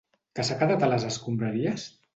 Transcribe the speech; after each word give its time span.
Que 0.39 0.45
s'ha 0.47 0.57
quedat 0.63 0.87
a 0.87 0.91
les 0.95 1.07
escombraries? 1.13 1.89